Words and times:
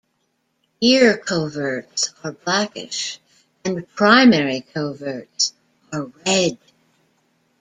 Ear-coverts 0.81 2.15
are 2.23 2.31
blackish 2.31 3.19
and 3.63 3.87
primary 3.93 4.61
coverts 4.61 5.53
are 5.93 6.05
red. 6.25 6.57